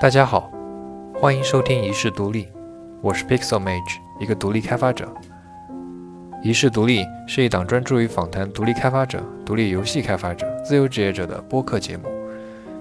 [0.00, 0.50] 大家好，
[1.14, 2.48] 欢迎收听一世独立，
[3.02, 5.06] 我是 Pixel Mage，一个独立开发者。
[6.42, 12.08] 一世独立是一档专注于访谈独立开发者、独立游戏开发者、自由职业者的播客节目，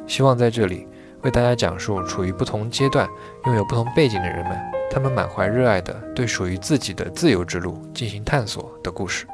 [0.08, 0.88] 希望在这里
[1.24, 3.06] 为大家讲述处于不同阶段、
[3.48, 4.58] 拥有不同背景的人们，
[4.90, 9.28] 他们满怀热爱的对属于自己的自由之路进行探索的故事。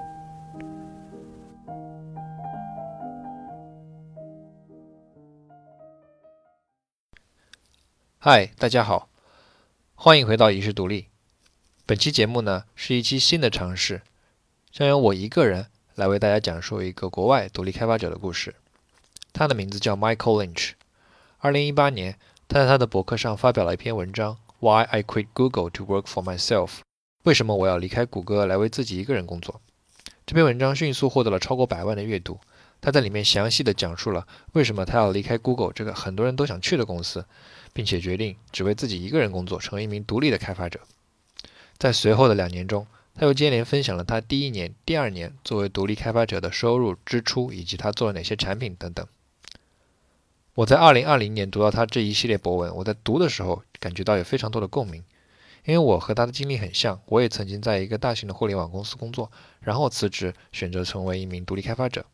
[8.28, 9.08] 嗨，大家好，
[9.94, 11.10] 欢迎回到遗世独立。
[11.86, 14.02] 本期节目呢是一期新的尝试，
[14.72, 18.56] 将由我一个人来为大家讲述一个国外独立开发者的故事。
[19.32, 20.72] 他的名字叫 Michael Lynch。
[21.38, 26.80] 二零一八年，他在他的博客上发表了一篇文章：Why I Quit Google to Work for Myself？
[27.26, 29.62] 为什么我要离开谷歌来为自己一个人工作？
[30.26, 32.40] 这篇文章迅速获得了超过百万的阅读。
[32.82, 37.28] 他在里面详细的讲述了为什么他要离开 Google 这个很多人都想去的公司。
[37.76, 40.80] 并且决定只为自己一个人工作，成为一名独立的开发者。
[41.78, 49.06] 在随后的两年中，他又接连分享了他第一年、第二年作为独立开发者的收入、支出以及他做了哪些产品等等。
[50.54, 55.04] 我在2020年读到他这一系列博文，我在读的时候感觉到有非常多的共鸣，
[55.66, 62.06] 因为我和他的经历很像，我也曾经在一个大型的互联网公司工作，然后辞职，选择成为一名独立开发者。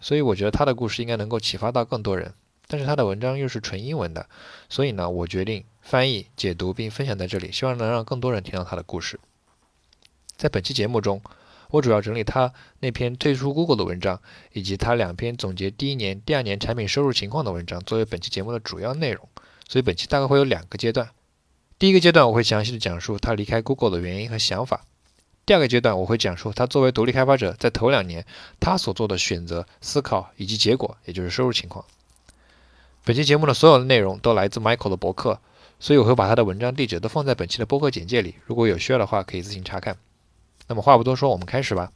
[0.00, 2.34] 所以我觉得他的故事应该能够启发到更多人。
[2.72, 4.28] 但是他的文章又是纯英文的，
[4.68, 9.18] 所以呢，我决定翻译、解读并分享在这里，希望能让更多人听到他的故事。
[10.36, 11.20] 在本期节目中，
[11.70, 19.28] 我主要整理他那篇退出 Google 的文章，以及他两篇总结第一年、第二年产品收入情况的文章，作为本期节目的主要内容。
[19.68, 21.10] 所以本期大概会有两个阶段。
[21.78, 24.84] 第一个阶段我会详细的讲述他离开 Google 的原因和想法。
[25.46, 28.24] 第二个阶段我会讲述他作为独立开发者在头两年
[28.60, 31.84] 他所做的选择、思考以及结果，也就是收入情况。
[33.02, 35.40] 本期节目的所有的内容都来自 Michael 的博客，
[35.80, 39.96] 所以我会把他的文章地址都放在本期的播客简介里，如果有需要的话可以自行查看。
[40.68, 41.90] 那么话不多说，我们开始吧。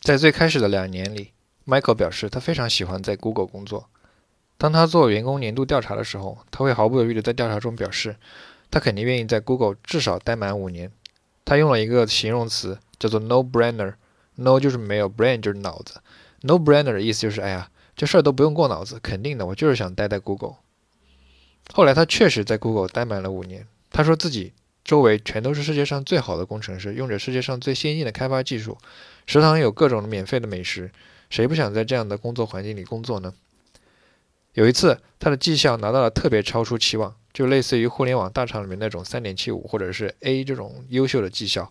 [0.00, 1.32] 在最开始的两年里。
[1.68, 3.90] Michael 表示，他非常喜欢在 Google 工作。
[4.56, 8.16] 当他做员工年度调查的时候，他会毫不犹豫地在调查中表示，
[8.70, 10.90] 他肯定愿意在 Google 至少待满五年。
[11.44, 13.94] 他用了一个形容词叫做 “no-brainer”。
[14.36, 16.00] No 就是没有，brain 就是脑子。
[16.42, 20.54] No-brainer 的意思就是，哎呀，这事儿都不用过脑子，肯定的，我就是想待在 Google。
[21.74, 23.66] 后来他确实在 Google 待满了五年。
[23.90, 28.78] 他说自己周围全都是世界上最好的工程师，用着世界上最先进的开发技术，
[29.26, 30.90] 食堂有各种免费的美食。
[31.30, 33.34] 谁不想在这样的工作环境里工作呢？
[34.54, 41.70] 有一次，他的绩效拿到了特别超出期望，就类似于互联网大厂里面那种三点七五或者是 A 这种优秀的绩效。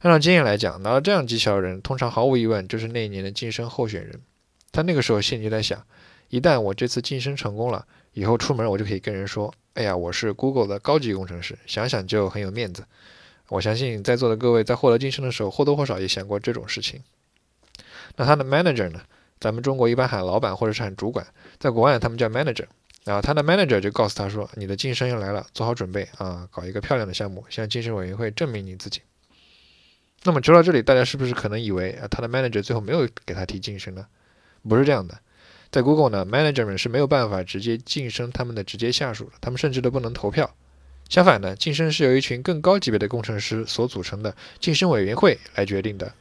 [0.00, 4.20] 按照经验来讲，拿到这样绩效的人，通常毫无疑问就是那一年的晋升候选人。
[4.70, 5.82] 他那个时候心里就在想：
[6.28, 12.84] 一旦我这次晋升成功了，以后出门我就可以跟人说：“哎呀，我是 Google 的高级工程师。”想想就很有面子。
[13.48, 17.02] 我相信在座的各位在获得晋升的时候，或多或少也想过这种事情。
[18.16, 19.00] 那他的 manager 呢？
[19.40, 21.26] 咱们中国一般喊老板或者是喊主管，
[21.58, 22.66] 在国外他们叫 manager。
[23.04, 29.02] 然后他的 manager 就告诉他说：“你的晋升要来了，做好准备啊，搞一个漂亮的项目，向晋升委员会证明你自己。”
[30.24, 34.06] 那么说到这里，大家是不是可能以为啊，他的 manager 最后没有给他提晋升呢？
[34.66, 35.18] 不是这样的，
[35.70, 40.50] 在 Google 呢，manager 们是没有办法直接晋升他们的直接下属的，他们甚至都不能投票。
[41.10, 46.14] 相反呢，晋升是由一群更高级别的工程师所组成的晋升委员会来决定的。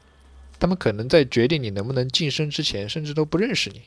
[0.64, 3.82] 他们可能在决定你能不能晋升之前，甚至都不认识你。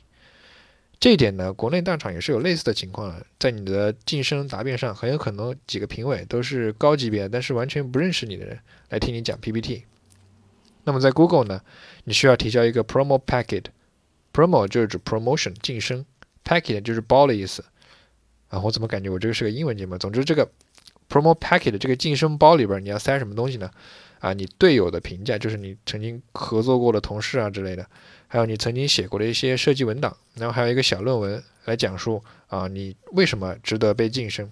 [1.00, 3.18] 这一点呢，国内大厂也是有类似的情况。
[3.38, 8.58] 在你的晋升答辩上，很有可能几个评委都是高级别但是完全不认识你的人
[8.90, 9.84] 来听你讲 PPT。
[10.84, 11.62] 那么在 Google 呢，
[12.04, 13.64] 你需要提交一个 promo packet。
[14.34, 16.04] promo 就是指 promotion 晋升
[16.44, 17.64] ，packet 就是包的意思。
[18.48, 19.96] 啊，我怎么感觉我这个是个英文节目？
[19.96, 20.46] 总之，这个
[21.08, 23.70] promo packet 这个晋升包里边你要塞什么东西呢？
[24.18, 27.86] 啊，你队友的评价就是你曾经合作过的同事啊之类的，
[28.28, 34.50] 还有你曾经写过的一些设计文档，然后还有一个小论文来讲述啊你为什么值得被晋升。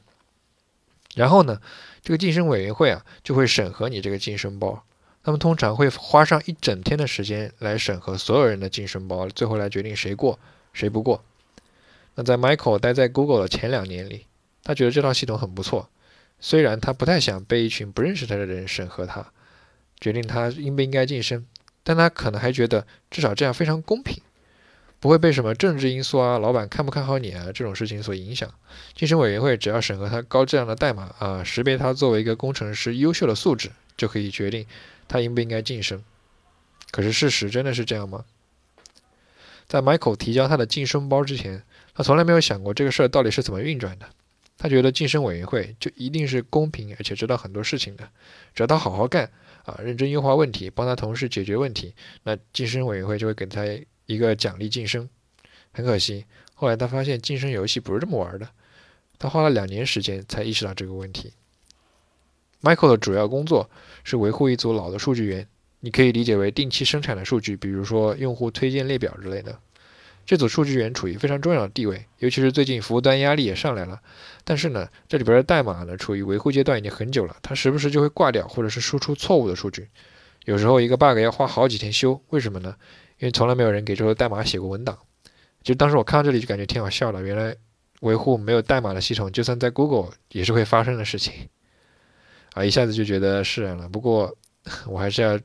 [1.15, 1.61] 然后呢，
[2.03, 4.85] 这个晋升委员会啊就会审核你这个晋升包，
[5.23, 10.39] 他们通常会花上一整天的时间来审核所有人的晋升包，最后来决定谁过
[10.73, 11.25] 谁不过。
[12.17, 14.27] 那在 Michael 待在 Google 的前两年里，
[14.63, 15.89] 他觉得这套系统很不错，
[16.39, 19.33] 虽然他不太想被一群不认识他的人审核他。
[20.05, 21.47] 决定他应不应该晋升，
[21.83, 24.23] 但他可能还觉得至少这样非常公平。
[25.01, 28.53] 不会被什么政治因素啊、老板看不看好你啊这种事情所影响。
[28.95, 34.67] 晋升委员会只要审核他高质量的代码啊，识别他作为一个工程师优秀的素质，就可以决定
[35.09, 36.05] 他应不应该晋升。
[36.91, 38.27] 可是事实真的是这样吗？
[39.67, 41.63] 在 Michael 提交他的晋升包之前，
[41.95, 44.07] 他从来没有想过这个事儿到底是怎么运转的。
[44.59, 48.09] 他觉得晋升委员会就一定是公平而且知道很多事情的，
[48.55, 49.31] 只要他好好干
[49.65, 53.65] 啊，认真优化问题，帮他同事解决问题，那晋升委员会就会给他
[54.07, 55.09] 一个奖励晋升。
[55.73, 56.25] 很可惜，
[56.55, 58.49] 后来他发现晋升游戏不是这么玩的。
[59.19, 61.33] 他花了两年时间才意识到这个问题。
[62.63, 63.69] Michael 的主要工作
[64.05, 65.47] 是维护一组老的数据源，
[65.81, 69.59] 你可以理解为定期生产的数据，比如说用户推荐列表之类的。
[70.27, 74.01] 这组数据源处于非常重要的地位，尤其是最近服务端压力也上来了。
[74.43, 79.89] 但是呢，这里边的代码呢处于维护阶段已经很久了，它时不时就会挂掉，或者是输出错误的数据。
[80.45, 82.75] 有时候一个 bug 要花好几天修，为什么呢？
[83.19, 84.99] 因为从来没有人给这个代码写过文档。
[85.63, 87.55] 就当时我看到这里就感觉挺好笑的，原来
[88.01, 91.33] 维护没有代码的系统，就算在 Google 也是会发生的事情。
[92.55, 93.89] 啊，一下子就觉得释然了。
[93.89, 94.37] 不过
[94.87, 95.39] 我还是要。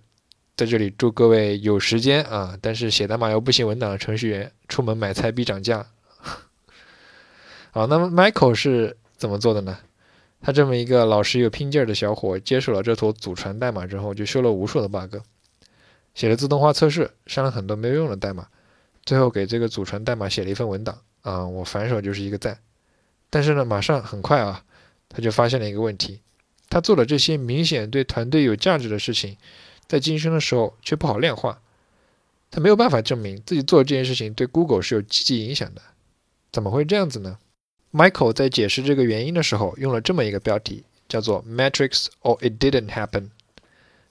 [0.59, 5.87] 在这里祝各位有时间啊，但是写代码又不写文档的程序员出门买菜必涨价。
[7.71, 9.79] 好，那么 Michael 是怎么做的呢？
[10.41, 15.21] 他这么一个老实又拼劲儿的小伙，接手了这坨祖传代码之后，就修了无数的 bug，
[16.13, 18.45] 写了自动化测试，删了很多没有用的代码，
[19.05, 22.59] 最后给这个祖传代码写了一份文档啊，我反手就是一个赞。
[23.29, 24.61] 但是呢，马上很快啊，
[25.07, 26.19] 他就发现了一个问题，
[26.67, 29.37] 他做了这些明显对团队有价值的事情。
[29.89, 31.59] 在晋升的时候却不好量化，
[32.51, 35.81] 他没有办法证明自己做的这件事情对 Google 是有积极影响的，
[36.51, 37.39] 怎么会这样子呢
[37.91, 43.31] ？Michael 在解释这个原因的时候用了这么一个标题，叫做 Metrics or it didn't happen。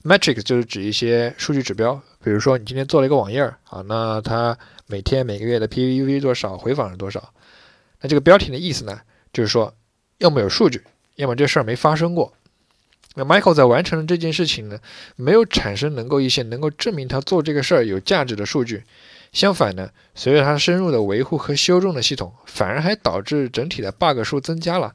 [0.03, 7.33] Metrics 就是指一些数据指标，比如说你今天做了一个网页啊，那它每天每个月的 PVV 多少，回访是多少？
[8.01, 8.99] 那这个标题的意思呢，
[9.31, 9.73] 就是说
[10.17, 10.83] 要么有数据，
[11.15, 12.33] 要么这事儿没发生过。
[13.15, 14.79] 那 Michael 在完成了这件事情呢，
[15.15, 18.83] 没有产生能够一些能够证明他做这个事儿有价值的数据。
[19.31, 24.93] 相反呢，随着他深入的维护和修正的系统，反而还导致整体的 bug 数增加了。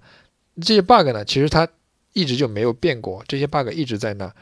[0.60, 1.68] 这些 bug 呢，其实他
[2.12, 4.32] 一直就没有变过，这些 bug 一直在那，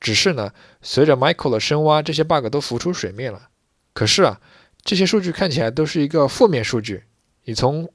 [0.00, 0.50] 只是呢，
[0.82, 3.48] 随着 Michael 的深挖，这些 bug 都浮出水面了。
[3.92, 4.40] 可是啊，
[4.82, 7.04] 这些数据看起来都是一个负面数据。
[7.44, 7.88] 你从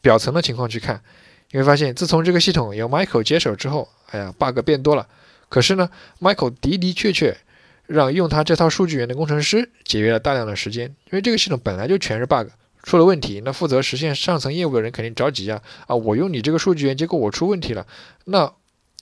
[0.00, 1.02] 表层的情况去看，
[1.50, 5.06] 你会发现，自从这个系统由 Michael 接手之后，哎呀，bug 变多了。
[5.48, 5.90] 可是呢
[6.20, 7.36] ，Michael 的的确确
[7.86, 12.46] 让用他这套数据源的工程师节约了大量的时间，因为这个系统本来就全是 bug，
[12.84, 15.96] 出了问题，那负责实现上层业务的人肯定着急啊啊！
[15.96, 17.84] 我用你这个数据源，结果我出问题了，
[18.26, 18.52] 那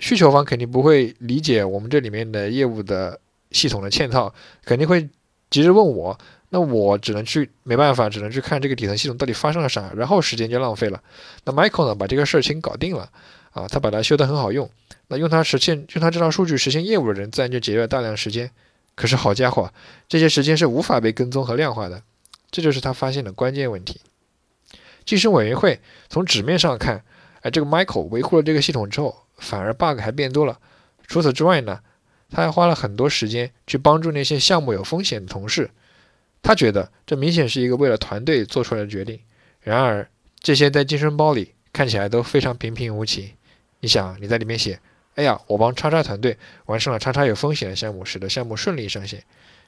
[0.00, 3.20] 需求方肯定不会理解我们这里面的业务的
[3.50, 4.32] 系统的嵌套，
[4.64, 5.06] 肯定会
[5.50, 6.18] 急着问我，
[6.48, 11.02] 那我只能去没办法，只能去看这个底层系统到底发生了啥，然后时间就浪费了。
[11.44, 13.10] 那 Michael 呢，把这个事情搞定了。
[13.58, 14.70] 啊，他把它修得很好用，
[15.08, 18.50] 那用它实现用它这套数据实现业务的人，自然就节约了大量时间。
[18.94, 19.72] 可是好家伙，
[20.08, 22.02] 这些时间是无法被跟踪和量化的，
[22.50, 24.00] 这就是他发现的关键问题。
[25.04, 27.02] 晋升委员会从纸面上看，
[27.40, 30.58] 哎，这个 Michael 维护了这个系统之后，反而 bug 还变多了。
[31.06, 31.80] 除此之外呢，
[32.30, 35.70] 他还花了很多时间去帮助那些项目有风险的同事。
[36.42, 39.18] 他觉得这明显是一个为了团队做出来的决定。
[39.60, 40.08] 然而，
[40.40, 43.34] 这些在晋升包里看起来都非常平平无奇。
[43.80, 44.80] 你想你在里面写，
[45.14, 49.22] 哎呀，我帮叉叉团队完成了叉叉有风险的项目，使得项目顺利上线。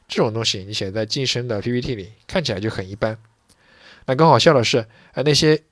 [0.08, 3.16] 这种东西你写在晋升的 PPT 里，看起来就很一般。
[4.06, 5.62] 那更好笑的是，哎，那些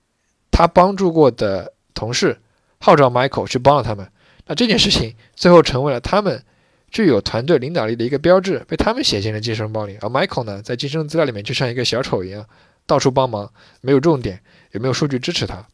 [0.50, 2.38] 他帮助过的同事
[2.78, 4.08] 号召 Michael 去帮了他们，
[4.46, 6.44] 那这件事情最后成为了他们
[6.90, 9.96] 具有团队领导力的一个标志，被他们写进了晋升包里。
[10.00, 12.46] 而 Michael 呢，在晋升资料里面就像一个小丑一样，
[12.86, 14.40] 到处帮忙，没有重点，
[14.70, 15.66] 也没有数据支持他。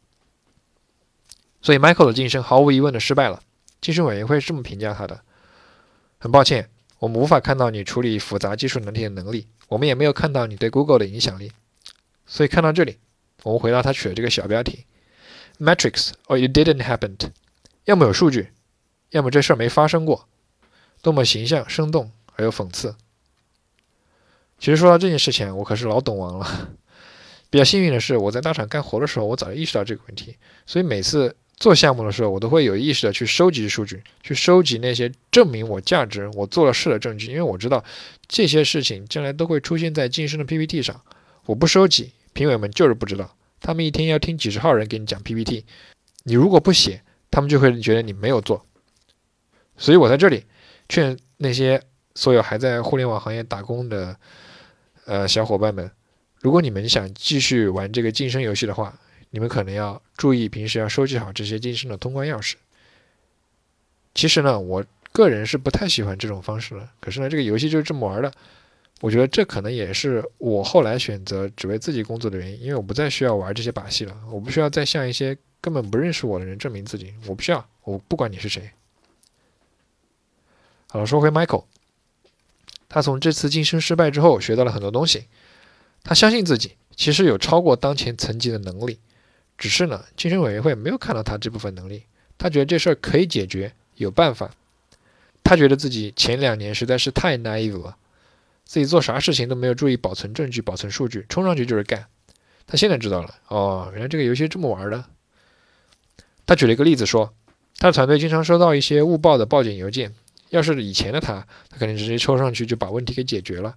[1.65, 3.41] 所以，Michael 的晋升毫无疑问的失败了。
[3.81, 5.21] 晋升委员会是这么评价他的：
[6.19, 6.69] 很抱歉，
[6.99, 11.51] 我们无法看到你处理复杂技术难题的能力，我们也没有看到你对 Google 的影响力。
[12.27, 12.99] 所以，看到这里，
[13.41, 14.85] 我们回到他取的这个小标题
[15.57, 17.15] ：Metrics or it didn't happen。
[17.85, 18.49] 要么有数据，
[19.09, 20.27] 要么这事儿没发生过。
[21.01, 22.95] 多么形象、生动而又讽刺。
[24.59, 26.77] 其实说到这件事情，我可是老懂王了。
[27.49, 31.35] 比较幸运的是，我在大厂干活的时候，我早就意识到这个问题，所以每次。
[31.57, 37.83] 做项目的时候，我都会有意识的去收集数据，去收集那些证明我价值、我做了事的证据，因为我知道
[38.27, 41.01] 这些事情将来都会出现在晋升的 PPT 上。
[41.45, 43.35] 我不收集，评委们就是不知道。
[43.61, 45.65] 他们一天要听几十号人给你讲 PPT，
[46.23, 48.65] 你如果不写，他们就会觉得你没有做。
[49.77, 50.43] 所以我在这里
[50.89, 51.81] 劝那些
[52.15, 54.15] 所有还在互联网行业打工的
[55.05, 55.89] 呃小伙伴们。
[56.41, 58.99] 如果你们想继续玩这个晋升游戏的话，
[59.35, 62.53] 你们可能要注意，平时要收集好这些晋升的通关钥匙。
[64.13, 66.87] 其实呢，我个人是不太喜欢这种方式的。
[67.01, 68.31] 可是呢，这个游戏就是这么玩的。
[69.01, 78.71] 我觉得这可能也是我后来选择只为自己工作的原因，因为我不再需要玩这些把戏了，我不需要再向一些根本不认识我的人证明自己，我不需要，我不管你是谁。
[80.87, 81.65] 好了，说回 Michael，
[82.87, 85.25] 他从这次晋升失败之后学到了很多东西，
[86.05, 88.97] 他相信自己其实有超过当前层级的能力，
[89.57, 92.03] 只是呢，晋升委员会没有看到他这部分能力，
[92.37, 94.51] 他觉得这事儿可以解决，有办法。
[95.43, 97.95] 他觉得自己前两年实在是太 naive 了。
[98.65, 102.07] 自己做啥事情都没有注意保存证据、保存数据，冲上去就是干。
[102.65, 105.05] 他现在知道了，哦，原来这个游戏这么玩的。
[106.47, 107.31] 他举了一个例子说，
[107.77, 110.13] 他的团队经常收到一些误报的报警邮件。
[110.49, 113.75] 要是以前的他，他肯定直接冲上去就把问题给解决了。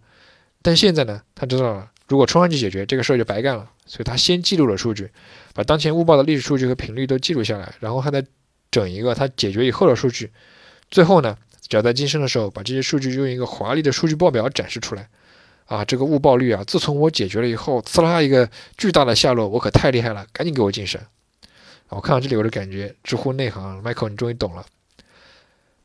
[0.62, 5.10] 但现在呢，他知道了，如果冲上去解决这个事儿就白干了，所以他先记录了数据，
[5.54, 8.24] 把当前误报的历史数据和频率都记录下来，然后他再
[8.70, 10.32] 整一个他解决以后的数据。
[10.90, 11.36] 最后呢？
[11.68, 15.06] 只要在晋升的时候把这些数据用一个华丽的数据报表展示出来，
[15.66, 18.48] 啊，这个误报率啊，自从我解决了以后，呲啦一个
[18.78, 20.98] 巨大的下落，我可太厉害了，赶紧给我晋升！
[21.90, 24.64] 我看到这里我就感觉直呼内行，Michael 你终于懂了。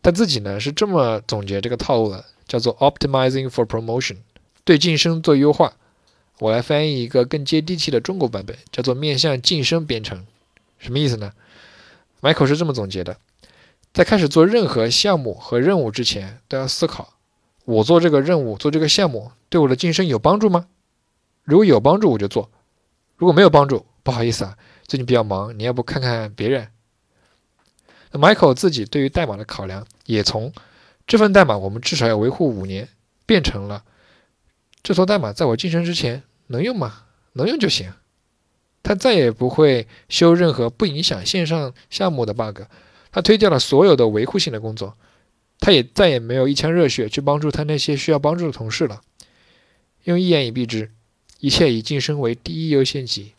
[0.02, 4.16] 他自己呢是这么总结这个套路的，叫做 optimizing for promotion，
[4.64, 5.74] 对晋升做优化。
[6.40, 10.26] 我来翻译一个更接地气的中国版本，叫做面向晋升编程。
[10.80, 11.32] 什么意思呢
[12.22, 13.18] ？Michael 是这么总结的。
[13.94, 17.14] 在开始做任何项目和任务之前，都要思考：
[17.66, 20.68] 我做这个任务、做这个项目对我的晋升有帮助吗？
[21.44, 22.50] 如果有帮助，我就做；
[23.16, 26.70] 如果没有帮助，不好意思啊，最近比较忙，你要不看看别人？
[28.12, 30.52] 那 Michael 自己对于代码的考量，也从
[31.06, 32.90] 这份代码我们至少要维护五年，
[33.26, 33.84] 变成了
[34.84, 37.06] 这坨代码在我晋升之前能用吗？
[37.32, 37.94] 能用就行。
[38.84, 42.64] 他再也不会修任何不影响线上项目的 bug。
[43.14, 44.98] 他推掉了所有的维护性的工作，
[45.60, 49.02] 他也再也没有一腔热血去帮助他那些需要帮助的同事了。
[50.04, 50.92] 用一言以蔽之，
[51.40, 53.34] 一切以晋升为第一优先级。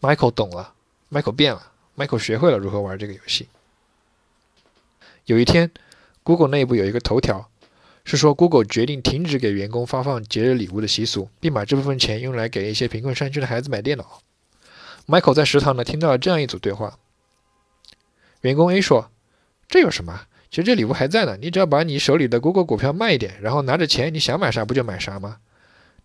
[0.00, 0.74] Michael 懂了
[1.10, 3.48] ，Michael 变了，Michael 学会了如何玩这个游戏。
[5.24, 5.72] 有一天
[6.22, 7.50] ，Google 内部有一个头条，
[8.08, 14.22] 是说 Google 决定停止给员工发放节日礼物的习俗，并把这部分钱用来给一些贫困山区的孩子买电脑。
[15.08, 16.98] Michael 在食堂呢听到了这样一组对话。
[18.42, 19.10] 员工 A 说
[19.68, 20.20] ：“这有什么？
[20.50, 21.36] 其实这礼物还在呢。
[21.40, 25.38] 你只要把你手里的 Google 股票卖一点，然后拿着钱，你想买啥不就买啥吗？”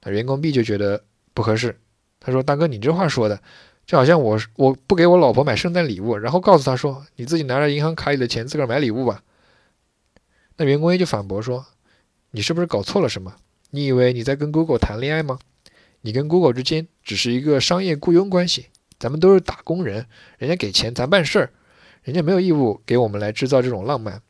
[0.01, 1.03] 那员工 B 就觉得
[1.36, 1.77] 不合适。
[2.20, 3.39] 他说：“大哥，你这话说的，
[3.86, 9.22] 就好像我我不给我老婆买圣诞礼物，然后告诉她说，你自己拿着银行卡里的钱自个儿买礼物吧。”
[10.58, 11.65] 那员工 A 就反驳说
[12.32, 13.36] ：“你是不是搞错了什么？
[13.70, 15.40] 你以为你在跟 Google 谈恋爱吗？
[16.02, 18.68] 你跟 Google 之间只是一个商业雇佣关系，
[19.00, 20.08] 咱们都是打工人，
[20.38, 21.52] 人家给钱咱办事儿。”
[22.04, 24.24] 人家没有义务给我们来制造这种浪漫。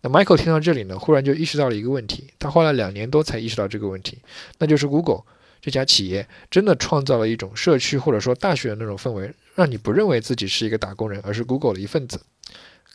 [0.00, 4.22] 那 Michael 听到这里呢，忽然就意识到了一个问题，他花了两年多才意识到这个问题，
[4.58, 5.22] 那就是 Google
[5.60, 12.18] 这家企业真的创造了一种社区或者说大学的那种氛围，让你不认为自己是一个打工人，而是 Google 的一份子。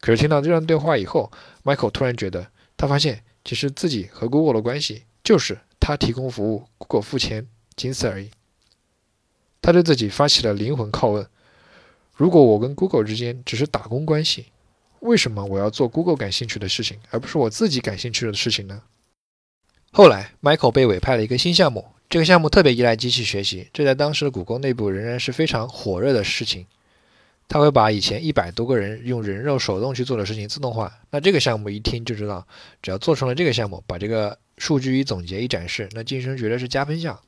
[0.01, 1.31] 可是听到这段对话以后
[1.63, 8.29] ，Michael 突然觉得，他发现其实自己和 Google 的关系就是他提供服务，Google 付钱，仅此而已。
[9.61, 11.27] 他对自己发起了灵魂拷问。
[12.15, 14.47] 如果我跟 Google 之间只是打工关系，
[14.99, 18.83] 为什么我要做 Google 感兴趣的事情，而不是我自己感兴趣的事情呢？
[19.91, 26.65] 后来，Michael 被委派了一个新项目，这个项目特别依赖机器学习，这在当时的谷歌内部仍然是非常火热的事情。
[27.53, 30.91] 他会把以前一百多个人用人肉手动去做的事情自动化。
[31.11, 32.47] 那这个项目一听就知道，
[32.81, 37.19] 只要做成了这个项目，把这个数据一总结一展示，那晋升绝对是加分项。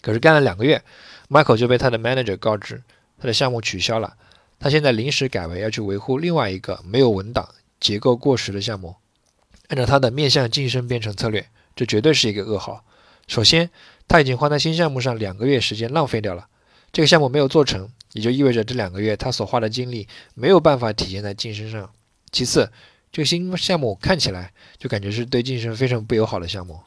[0.00, 0.80] 可是干了两个月
[1.28, 2.80] ，Michael 就被他的 manager 告知。
[3.18, 4.14] 他的项目取消了，
[4.60, 7.48] 他现在临时改为要去维护另外一个没有文档、
[7.80, 8.94] 结构过时的项目。
[9.66, 12.84] 按照他的面向晋升编程策略，这绝对是一个噩耗。
[13.26, 13.70] 首先，
[14.06, 16.46] 他已经花在新项目上两个月时间浪费掉了，
[16.96, 21.90] 这个项目没有做成，也就意味着这两个月他所花的精力没有办法体现在晋升上。
[22.32, 22.72] 其次，
[23.12, 26.80] 这个新项目看起来就感觉是对晋升非常不友好的项目。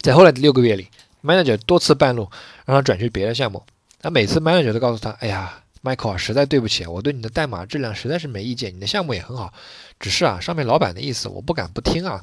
[0.00, 0.86] 在后来的六个月里
[1.24, 2.30] ，manager 多次半路
[2.64, 3.64] 让他转去别的项目。
[3.98, 9.52] 他每次 manager 都告诉他：“哎呀，Michael，实在对不起，我对你的代码质量实在是没意见，你的项目也很好，
[9.98, 12.22] 只是啊，上面老板的意思我不敢不听啊。”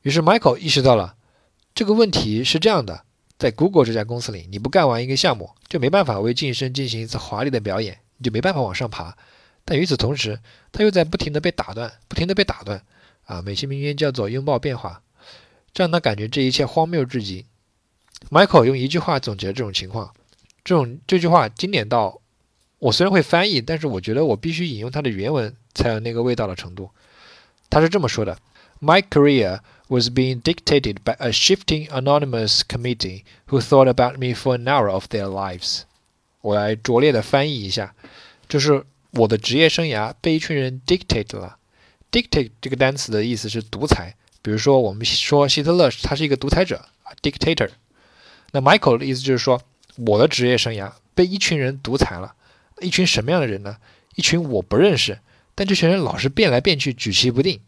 [0.00, 1.16] 于是 Michael 意识到了
[1.74, 3.04] 这个问题是这样的：
[3.40, 9.16] 在 Google 这家公司里，你不干完一个项目，就没办法为晋升进行一次华丽的表演，你就没办法往上爬。
[9.64, 10.38] 但与此同时，
[10.70, 12.82] 他又在不停的被打断，不停的被打断，
[13.24, 15.00] 啊，美其名曰叫做拥抱变化。
[15.72, 17.46] 这让他感觉这一切荒谬至极。
[18.30, 20.12] Michael 用一句话总结了这种情况，
[20.62, 22.20] 这种这句话经典到
[22.78, 26.90] 我虽然会翻译，但是我觉得我必须引用它的原文才有那个味道的程度。
[27.70, 28.36] 他是这么说的
[28.82, 34.64] ：“My career was being dictated by a shifting anonymous committee who thought about me for an
[34.64, 35.82] hour of their lives。”
[36.40, 37.94] 我来拙劣的翻译一下，
[38.48, 41.58] 就是我的职业生涯被一群人 dictate 了。
[42.10, 46.86] dictate 这个单词的意思是独裁，比如说我们说希特勒他是一个独裁者
[47.20, 47.70] ，dictator。
[48.52, 49.60] 那 Michael 的意思就是说，
[49.96, 52.34] 我的职业生涯被一群人独裁了。
[52.80, 53.76] 一群什么样的人呢？
[54.14, 55.18] 一群我不认识，
[55.54, 57.60] 但这群人老是变来变去，举棋不定。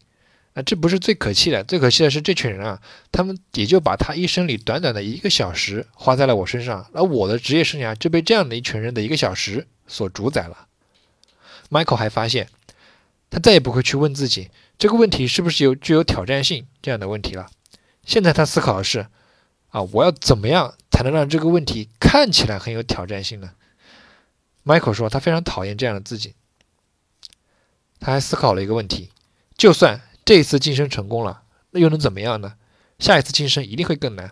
[0.53, 2.81] 那这不是最可气的，最可气的是这群人啊，
[3.11, 10.67] 他们也就把他一生里短短的一个小时花在了我身上，而我的职业生涯就被这样的一群人的一个小时所主宰了。
[11.69, 12.49] Michael 还发现，
[13.29, 17.49] 他再也不会去问自己这个问题是不是有具有挑战性这样的问题了。
[18.05, 19.07] 现在他思考的是。
[19.73, 23.53] 啊，我要怎么样才能让这个问题看起来很有挑战性呢
[24.63, 26.35] ？Michael 说他非常讨厌这样的自己。
[27.99, 29.09] 他还思考了一个问题：
[29.57, 32.55] 就算这一次晋升成功了，那又能怎么样呢？
[32.99, 34.31] 下一次晋升一定会更难。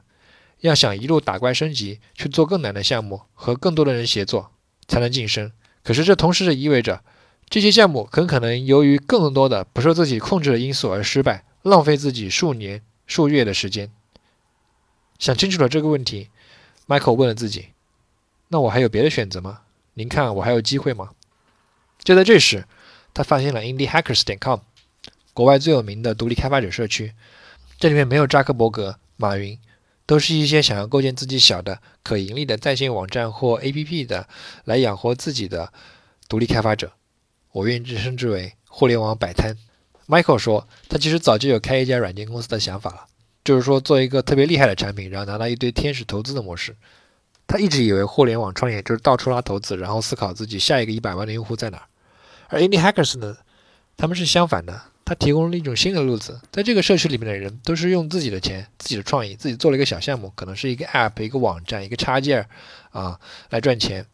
[0.59, 4.51] 要想一路打怪升级，去做更难的项目，和更多的人协作，
[4.87, 5.51] 才能晋升。
[5.83, 7.03] 可是这同时意味着，
[7.49, 13.91] 这些项目很可能由于更多的不受自己控制的因素而失败，浪费自己数年、数月的时间。
[15.17, 16.29] 想清楚了这个问题
[16.87, 17.69] ，Michael 问了自己
[18.49, 19.61] ：“那我还有别的选择吗？
[19.95, 21.09] 您看我还有机会吗？”
[22.03, 22.65] 就在这时，
[23.13, 24.59] 他发现了 IndieHackers.com，
[25.33, 27.13] 国外最有名的独立开发者社区。
[27.79, 29.57] 这里面没有扎克伯格、马云，
[30.05, 34.27] 都是一些想要构建自己小的可盈利的在线网站或 APP 的，
[34.65, 35.73] 来养活自己的
[36.29, 36.91] 独立开发者。
[37.51, 39.57] 我愿意称之为“互联网摆摊”。
[40.07, 43.05] Michael 说，他其实早就有开一家软件公司的想法了。
[43.43, 46.75] 就是说，做一个特别厉害的产品，然后拿到一堆天使投资的模式。
[47.47, 51.83] 他一直以为互联网创业就是到处拉投资，然后思考自己下一个一百万的用户在哪儿。
[52.49, 53.37] 而 Indie Hackers 呢，
[53.97, 56.39] 他们是相反的，他提供了一种新的路子。
[56.53, 62.47] 在这个社区里面的人都是用自己的钱、自己的创意，自己做了一个小项目，可能是一个 App、一个网站、一个插件
[62.91, 63.19] 啊，
[63.49, 64.05] 来赚钱。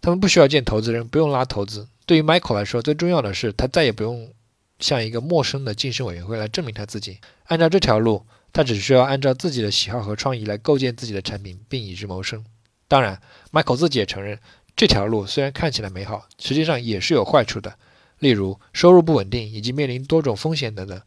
[0.00, 1.86] 他们不需要见投资人，不用拉投资。
[2.06, 4.32] 对于 Michael 来说，最重要的是他再也不用
[4.78, 7.18] 向一个陌生的晋升委员会来证明他自己。
[7.44, 8.24] 按照这条路。
[8.52, 12.44] 他只需要按照自己的喜好和创意来构建自己的产品，并以之谋生。
[12.88, 13.20] 当然
[13.52, 14.40] ，Michael 自己也承认，
[14.74, 17.76] 这条路虽然看起来美好，实际上也是有坏处的，
[18.20, 21.02] 例如收入不稳定以及面临多种风险等等。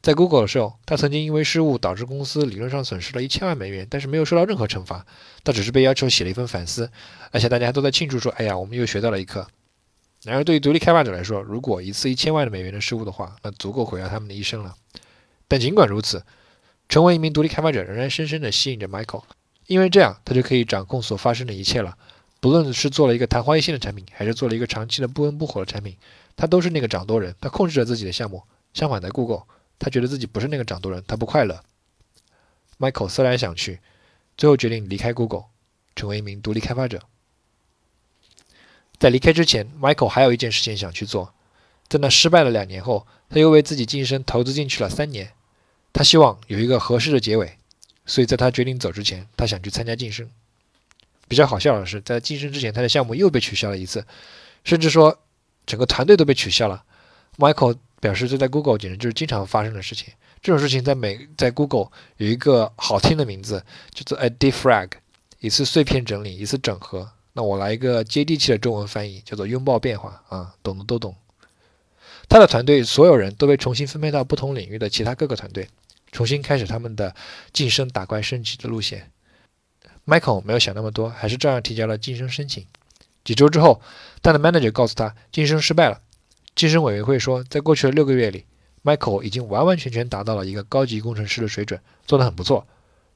[0.00, 5.04] 在 Google 的时候，他曾经因为失误导致公司理论上损失了一千万美元，但是没有受到任何惩罚，
[5.42, 6.88] 他只是被要求写了一份反思，
[7.32, 9.48] 而且大家都在庆祝说：“哎呀，我们又学到了一课。”
[10.24, 14.76] 然而，对于独立开发者来说，如果一次一千万的美元的失误的话，那足够毁掉他们的一生了。
[15.48, 16.24] 但尽管如此，
[16.88, 19.24] 成为一名独立开发者仍然深深地吸引着 Michael，
[19.66, 21.96] 因为这样他就可以掌控所发生的一切了。
[22.40, 25.96] 不论是做了一个昙花一现的产品，还是做了一个长期的不温不火的产品，
[26.36, 28.42] 他都是那个掌舵人，他控制着自己的项目。
[28.74, 29.42] 相反，在 Google，
[29.78, 31.62] 他觉得自己不是那个掌舵人，他不快乐。
[32.78, 33.80] Michael 思来想去，
[34.36, 35.46] 最后决定离开 Google，
[35.96, 37.02] 成为一名独立开发者。
[39.00, 41.34] 在离开之前，Michael 还有一件事情想去做。
[41.88, 45.32] 在那失败了两年后，他又为自己晋升投资进去了三年。
[45.92, 47.58] 他希望有一个合适的结尾，
[48.06, 50.30] 所以在他决定走之前，他想去参加晋升。
[51.28, 54.04] 比较好笑的是，在晋升之前，他的项目又被取消了一次，
[54.64, 55.16] 甚至说
[55.66, 56.82] 整个团队都被取消了。
[57.36, 60.12] Michael 表示，这在 Google 简直就是经常发生的事情。
[60.40, 64.90] 这种事情在美在 Google 有一个好听的名字，叫做 a defrag，
[65.40, 67.10] 一次碎片整理，一次整合。
[67.34, 71.14] 那我来一个接地气的中文翻译，叫做拥抱变化啊，懂的都懂。
[72.28, 75.68] 他的团队所有人都被重新分配到不同领域的其他各个团队，
[76.12, 77.14] 重新开始他们的
[77.52, 79.10] 晋升打怪升级的路线。
[80.08, 82.64] Michael 没有想那么多，还是照样提交了晋升申请。
[83.24, 83.82] 几周之后，
[84.22, 86.00] 他的 manager 告诉他晋升失败了。
[86.54, 88.46] 晋升委员会说，在过去的六个月里
[88.82, 92.66] ，Michael 已经完完全全达到了一个高级工程师的水准，做得很不错。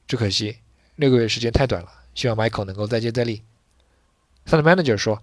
[0.07, 0.57] 只可惜
[0.97, 3.41] 六个月时间太短了，希望 Michael 能够再接再厉。
[4.45, 5.21] 他的 manager 说。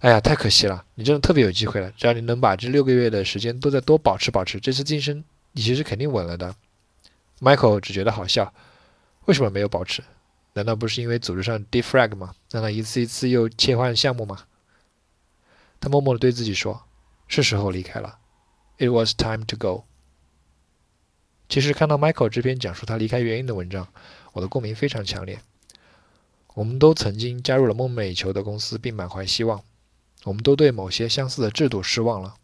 [0.00, 0.84] 哎呀，太可惜了！
[0.96, 5.22] 你真的特别有机会了，只要你能把这六个月的时间都再多保持保持，这次晋升
[5.52, 6.56] 你其实肯定稳了的。
[7.38, 8.52] Michael 只觉得好笑，
[9.26, 10.02] 为什么没有保持？
[10.54, 12.34] 难道不是因为组织上 defrag 吗？
[12.50, 14.44] 让他一次一次又切换项目吗？
[15.80, 16.84] 他默默地对自己说
[17.26, 18.18] ：“是时候离开了。
[18.78, 19.84] ”It was time to go。
[21.48, 23.88] 其实看到 Michael 这篇讲述他离开原因的文章，
[24.32, 25.40] 我的共鸣非常强烈。
[26.54, 29.62] 我们都曾经加入了梦寐以求的公司，并满怀希望。
[30.24, 32.36] 我们都对某些相似的制度失望了。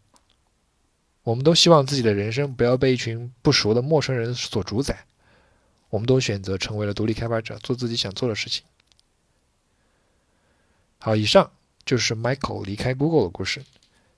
[1.23, 5.05] 我们都希望自己的人生不要被一群不熟的陌生人所主宰。
[5.89, 8.63] 我们都选择成为了独立开发者，做自己想做的事情。
[10.99, 11.51] 好，以上
[11.85, 13.63] 就是 Michael 离开 Google 的故事。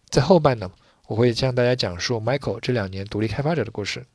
[0.10, 0.71] 在后半呢，
[1.07, 4.05] 我会向大家讲述 Michael 这两年独立开发者的故事。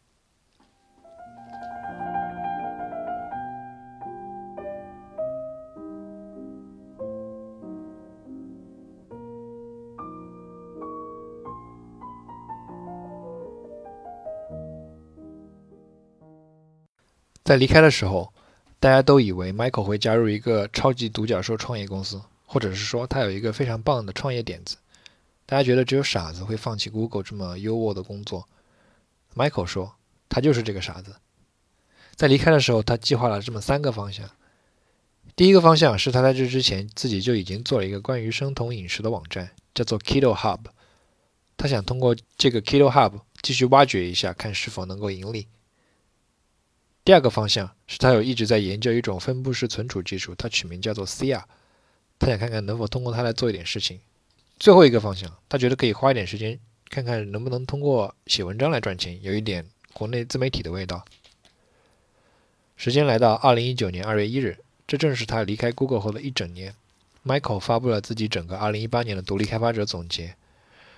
[17.46, 18.32] 在离开的时候，
[18.80, 24.76] 大家都以为 Michael 会加入一个超级独角兽创业公司，或者是说他有一个非常棒的创业点子。
[25.46, 28.48] 大家觉得只有傻子会放弃 Google 这么优渥的工作。
[29.36, 29.94] Michael 说，
[30.28, 31.14] 他就是这个傻子。
[32.16, 34.28] 在离开的时候，他计划了这么三个方向。
[35.36, 40.62] 第一个方向是他在这之前自己就已经做了一个关于生酮饮食的网站，叫做 Keto Hub。
[41.56, 45.46] 他想通过这个 Keto Hub 继续挖掘一下，看是否能够盈利。
[47.06, 51.44] 第二个方向是他有一直在研究一种分布式存储技术，他取名叫做 CR，
[52.18, 54.00] 他想看看能否通过它来做一点事情。
[54.58, 56.58] 最后一个方向，他觉得可以花一点时间
[56.90, 61.04] 看看能不能通过写文章来赚钱，有一点国内自媒体的味道。
[62.74, 66.74] 时间来到二零一九年二月一日，这正是他离开 Google 后的一整年。
[67.24, 70.34] Michael 发布了自己整个二零一八年的独立开发者总结，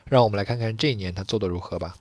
[0.07, 1.99] 让我们来看看这一年他做的如何吧。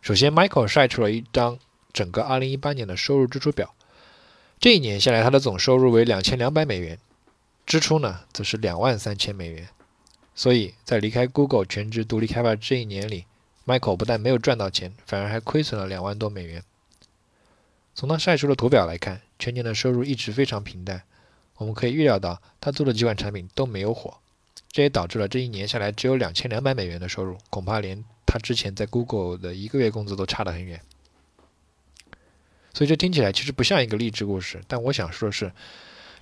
[0.00, 1.58] 首先，Michael 晒出了一张。
[1.96, 3.74] 整个2018年的收入支出表，
[4.60, 6.98] 这一年下来，他的总收入为2200美元，
[7.64, 9.68] 支出呢则是2万三千美元。
[10.34, 13.24] 所以在离开 Google 全职独立开发这一年里
[13.64, 16.62] ，Michael 不但没有赚到钱，反而还亏损了两万多美元。
[17.94, 21.04] 从他晒出的图表来看，全年的收入一直非常平淡。
[21.56, 24.18] 我们可以预料到，他做的几款产品都没有火，
[24.70, 30.78] 这也导致了这一年下来只有2200美元的收入，恐怕连他之前在 Google 的一个月工资都差得很远。
[32.76, 35.50] 所以这听起来其实不像一个励志故事，但我想说的是，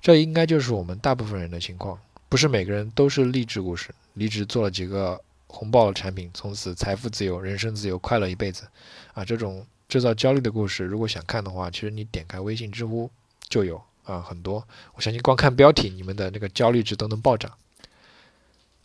[0.01, 3.93] 这应该就是我们大部分人的情况，不是每个人都是励志故事。
[4.13, 8.65] 离职做了几个红爆的产品，从此财富自由、人生自由、快乐一辈子，
[9.13, 13.11] 啊，这种制造焦虑的故事，如果想看的话，其实你点开微信、知乎
[13.49, 14.65] 就有啊，很多。
[14.93, 17.51] 我相信光看标题，你们的那个焦虑值都能暴涨。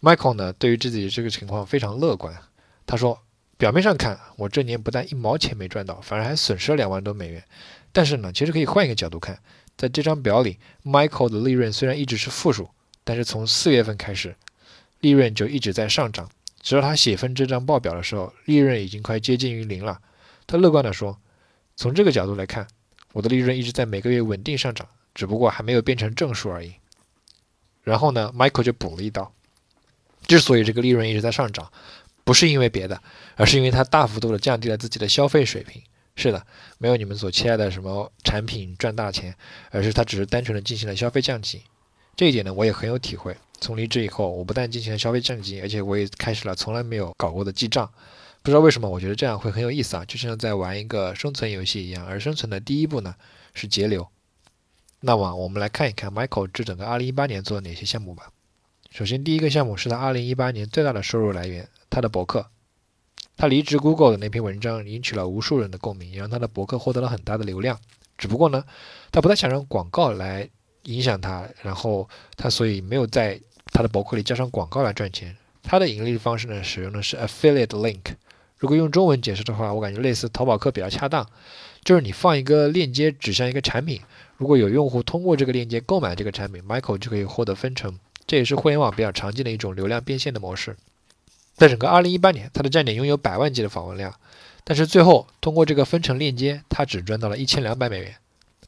[0.02, 2.36] Michael 呢，对于自己这个情况非常乐观，
[2.84, 3.20] 他说。
[3.60, 7.44] 表面上看，我这年不但一毛钱没赚到，反而还损失了两万多美元。
[7.92, 9.38] 但是呢，其实可以换一个角度看，
[9.76, 12.70] 在这张表里，Michael 的利润虽然一直是负数，
[13.04, 14.34] 但是从四月份开始，
[15.00, 16.30] 利润就一直在上涨。
[16.62, 20.00] 直到他写分这张报表的时候，利润已经快接近于零了。
[20.46, 21.18] 他乐观地说
[21.76, 22.66] ：“从这个角度来看，
[23.12, 26.72] 我的利润一直在每个月稳定上涨，只不过还没有变成正数而已。”
[27.84, 29.30] 然后呢，Michael 就补了一刀
[30.26, 31.70] ：“之所以这个利润一直在上涨。”
[32.30, 33.02] 不是因为别的，
[33.34, 35.82] 而是因为它大幅度的降低了自己的消费水平。
[36.14, 36.46] 是的，
[36.78, 39.34] 没有你们所期待的什么产品赚大钱，
[39.72, 41.62] 而是它只是单纯的进行了消费降级。
[42.14, 43.36] 这一点呢，我也很有体会。
[43.60, 47.90] 从离职以后，我不但进行了消费降级，而且我也开始了从来没有搞过的记账。
[48.42, 52.06] 不知道为什么，我觉得这样会很有意思啊，就像在玩一个生存游戏一样。
[52.06, 53.16] 而生存的第一步呢，
[53.54, 54.06] 是节流。
[55.00, 58.30] 那么，我们来看一看 Michael 这整个2018年做了哪些项目吧。
[58.90, 61.68] 首先，第一个项目是他2018年最大的收入来源。
[61.88, 62.46] 他的博客，
[63.36, 67.78] 他离职 Google 的那篇文章引起了无数人的共鸣，也让他的博客获得了很大的流量。
[68.18, 68.64] 只不过呢，
[69.12, 70.48] 他不太想让广告来
[70.84, 75.36] 影响他，然后他所以没有在他的博客里加上广告来赚钱。
[75.62, 78.14] 他的盈利方式呢，使用的是 affiliate link。
[78.56, 81.26] 如果用中文解释的话，我感觉类似淘宝客比较恰当，
[81.84, 84.00] 就是你放一个链接指向一个产品，
[84.36, 87.98] 如果有用户通过这个链接购买这个产品，Michael 就可以获得分成。
[88.30, 90.76] 这也是互联网比较常见的一种流量变现的模式。
[91.56, 94.14] 在整个2018年，他的站点拥有百万级的访问量，
[94.62, 98.14] 但是最后通过这个分成链接，他只赚到了一千两百美元。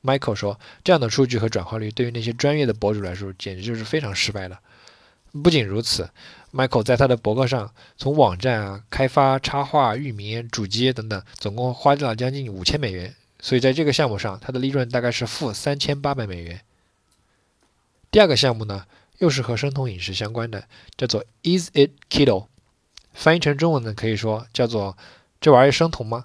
[0.02, 4.58] Michael 说，这样的数据和转化率对于那些专业的博主来说，简直就是非常失败的。
[5.44, 6.10] 不仅如此
[6.52, 13.14] ，Michael 在他的博客上，从网站啊、开发、插画、域名、主机等等，总共花掉了将近五千美元。
[13.38, 16.60] 所以在这个项目上，他的利润大概是负三千八百美元。
[18.10, 18.84] 第二个项目呢，
[19.22, 22.46] 又是和生酮饮食相关的，叫做 Is It Keto。
[23.12, 24.98] 翻译成中文呢，可以说叫做
[25.40, 26.24] “这玩意儿生酮吗？”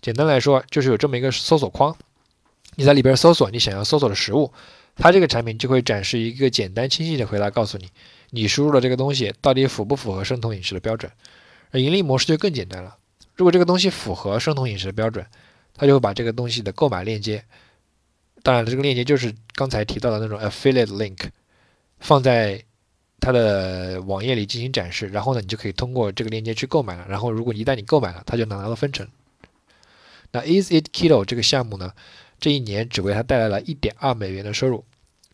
[0.00, 1.94] 简单来说，就是有这么一个搜索框，
[2.76, 4.50] 你在里边搜索你想要搜索的食物，
[4.96, 7.90] 它这个产品就会展示一个简单清晰的回答，告诉你
[8.30, 11.12] 你输入的这个东西到底符不符合生酮饮食的标准。
[11.72, 12.96] 而盈利模式就更简单了，
[13.34, 15.26] 如果这个东西符合生酮饮食的标准，
[15.74, 17.44] 它就会把这个东西的购买链接，
[18.42, 21.18] 当然这个链接就是刚才提到的那种 affiliate link，
[22.00, 22.64] 放在。
[23.20, 27.06] 它的网页里进行展示，然后呢，你就可以通过这个链接去购买了。
[27.08, 29.08] 然后，如果一旦你购买了，它就能拿到分成。
[30.30, 31.94] 那 Is It Keto 这个项目呢，
[32.38, 34.84] 这一年只为他带来了一点二美元的收入。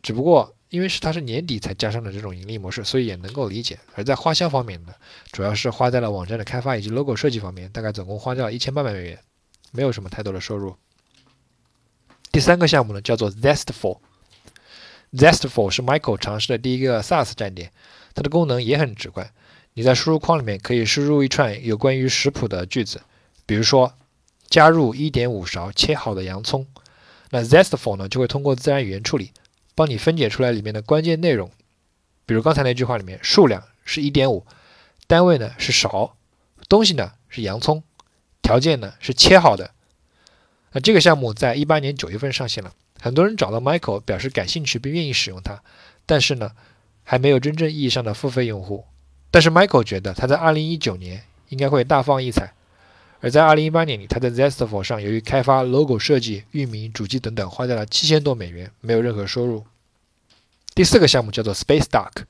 [0.02, 3.76] 只不过因为是他是年底才加上的这种盈利模式，所以也能够理解。
[3.96, 4.94] 而在花销方面呢，
[5.32, 9.18] 主要是花在了网站的开发以及 logo 设计方面，大概总共花掉了一千八百美元，
[9.72, 10.76] 没有什么太多的收入。
[12.30, 13.98] 第三个项目呢，叫做 Zestful。
[15.12, 17.72] Zestful 是 Michael 尝试的第一个 SaaS 站点，
[18.14, 19.30] 它的功能也很直观。
[19.74, 23.00] 你在输入框里面可以输入一串有关于食谱的句子，
[23.46, 23.94] 比如说
[24.48, 26.66] 加入一点五勺切好的洋葱，
[27.30, 29.32] 那 Zestful 呢就会通过自然语言处理，
[29.74, 31.50] 帮你分解出来里面的关键内容。
[32.26, 34.46] 比如刚才那句话里面，数量是一点五，
[35.08, 36.16] 单位呢是勺，
[36.68, 37.82] 东西呢是洋葱，
[38.42, 39.72] 条件呢是切好的。
[40.72, 45.62] 那这个项目在一八年九月份上线了，很多人找到 Michael 表示感兴趣并愿意使用它，
[46.06, 46.52] 但是呢，
[47.02, 48.84] 还没有真正意义上的付费用户。
[49.30, 52.52] 但是 Michael 觉得他在二零一九年应该会大放异彩，
[53.20, 59.64] 而在二零一八年里，他在 Zestful 上由于开发、logo 设计、域名、主机等等，花掉了七千多美元，没有任何收入。
[60.74, 62.24] 第四个项目叫做 Space Duck，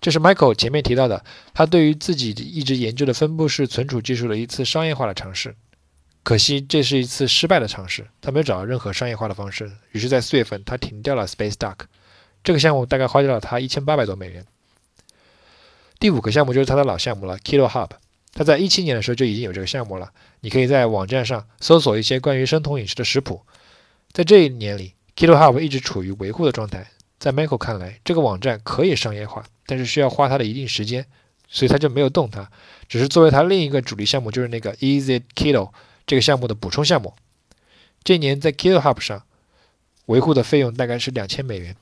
[0.00, 5.54] 这是 Michael 前面提到的，他对于自己一直研究的分布式存储技术的一次商业化的尝试。
[6.26, 9.70] 可惜这是一次失败的尝试，他没有找到任何商业化的方式。
[9.92, 11.76] 于是，在四月份，他停掉了 Space Duck
[12.42, 14.44] 这个项目，大概花掉了他一千八百多美元。
[16.00, 17.90] 第五个项目就是他的老项目了，Kilo Hub。
[18.32, 20.10] 他在一七年的时候就已经有这个项目了。
[20.40, 23.42] 你可以在网站上搜索一些关于生酮饮食的食谱。
[24.10, 26.88] 在这一年里，Kilo Hub 一直处于维护的状态。
[27.20, 31.06] 在 Michael 看来，这个网站可以商业化，但是需要花他的一定时间，
[31.48, 32.50] 所以他就没有动它，
[32.88, 35.70] 只是作为他另一个主力项目，就是那个 Easy Kilo。
[36.06, 37.14] 这个项目的补充项目，
[38.04, 39.24] 这一年在 GitHub 上
[40.06, 41.74] 维护的费用大概是两千美元。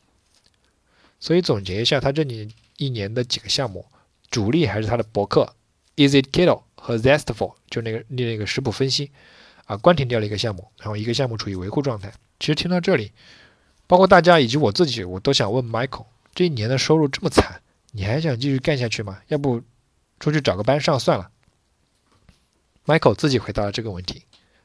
[1.20, 3.86] 所以总结一下，他这里一年的几个项目，
[4.30, 5.54] 主力还是他的博客
[5.96, 9.10] Easy Keto 和 Zestful，就那个那个食谱分析
[9.66, 12.12] 啊，关停掉了一个项目，然后一个项目处于维护状态。
[12.40, 13.12] 其实听到这里，
[13.86, 19.20] 包括大家以及我自己，我都想问 Michael，这一年的收入这么惨，你还想继续干下去吗？
[19.28, 19.62] 要不
[20.18, 21.30] 出去找个班上算了。
[22.86, 24.24] Michael 自己回答了这个问题。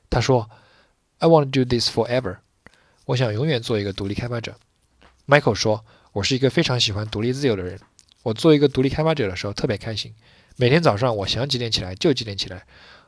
[0.10, 0.50] 他说
[1.20, 2.38] ：“I want to do this forever。
[3.06, 4.56] 我想永远做一个独立开发者。
[5.28, 7.80] ”Michael 说：“我是一个非常喜欢独立自由的人。
[8.24, 10.14] 我做一个独立开发者的时候特别开心。
[10.58, 12.66] 每天早上我想几点起来就几点起来，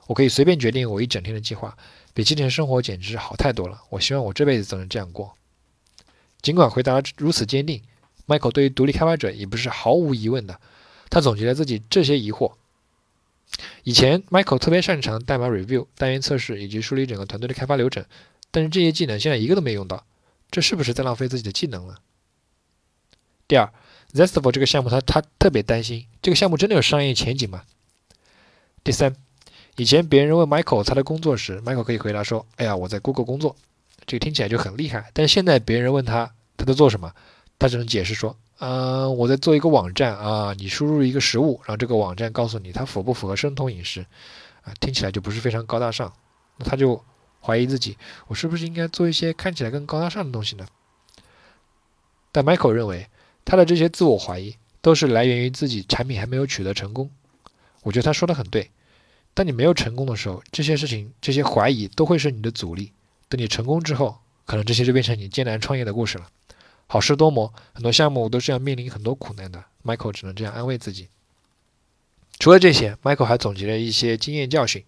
[0.08, 1.76] 我可以随便决定我一整天的计划，
[2.14, 3.82] 比今天生活简直好太多了。
[3.90, 5.36] 我希望我这辈子都能这样过。”
[6.42, 7.82] 尽管回答如此坚定
[8.28, 10.60] ，Michael 对于独立开发者也不是毫无疑问的。
[11.10, 12.54] 他总结了自己这些疑惑。
[13.84, 18.06] 以前，Michael 特别擅长代码 review、单元测试以及梳理整个团队的开发流程，
[18.50, 20.06] 但是这些技能现在一个都没用到，
[20.50, 22.00] 这是不是在浪费自己的技能了？
[23.48, 23.72] 第二
[24.14, 27.64] ，Zestful 这个项目，他他特别担心这个项目真的有商业前景吗？
[28.84, 29.16] 第三，
[29.76, 33.56] 以前别人问 Michael 他的工作时，Michael 可以回答说：“哎呀，我在 Google 工作。”
[34.08, 35.12] 这个听起来就很厉害。
[35.14, 37.14] 但现在别人问他他在做什么，
[37.60, 38.36] 他只能解释说。
[38.64, 44.06] 嗯，我在做一个网站啊，你输入一个食物，然后这个网站告诉你它符不符合生酮饮食，
[44.62, 46.14] 啊，听起来就不是非常高大上。
[46.58, 47.04] 那他就
[47.42, 47.98] 怀疑自己，
[48.28, 50.68] 我是不是应该做一些看起来更高大上的东西呢？
[52.32, 53.08] 但 Michael 认为，
[53.44, 57.10] 他的这些自我怀疑都是来源于自己产品还没有取得成功。
[57.82, 58.70] 我觉得他说的很对。
[59.34, 62.92] 当你没有成功的时候，这些事情、这些怀疑都会是你的阻力。
[63.28, 66.28] 等你成功之后，可能这些就变成你艰难创业的故事了。
[66.92, 69.64] 好事多磨，很多项目都是要面临很多苦难的。
[69.82, 71.08] Michael 只能这样安慰自己。
[72.38, 74.84] 除了这些，Michael 还总结了一些经验教训。